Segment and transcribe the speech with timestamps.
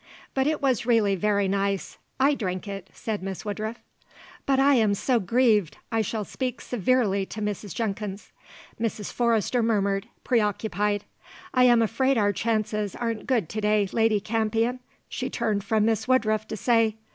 [0.33, 1.99] But it was really very nice.
[2.19, 3.77] I drank it!" said Miss Woodruff.
[4.47, 5.77] "But I am so grieved.
[5.91, 7.75] I shall speak severely to Mrs.
[7.75, 8.31] Jenkins,"
[8.79, 9.13] Mrs.
[9.13, 11.03] Forrester murmured, preoccupied.
[11.53, 16.07] "I am afraid our chances aren't good to day, Lady Campion," she turned from Miss
[16.07, 16.95] Woodruff to say.